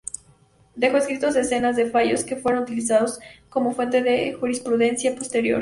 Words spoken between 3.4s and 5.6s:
como fuente de jurisprudencia posterior.